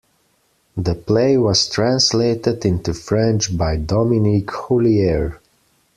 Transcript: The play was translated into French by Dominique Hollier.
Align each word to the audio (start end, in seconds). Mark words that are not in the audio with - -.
The 0.77 0.95
play 0.95 1.37
was 1.37 1.69
translated 1.69 2.65
into 2.65 2.91
French 2.91 3.55
by 3.55 3.75
Dominique 3.77 4.49
Hollier. 4.49 5.39